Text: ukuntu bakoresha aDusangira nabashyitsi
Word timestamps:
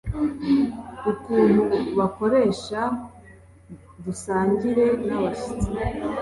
ukuntu 1.11 1.61
bakoresha 1.99 2.81
aDusangira 3.73 4.85
nabashyitsi 5.07 5.69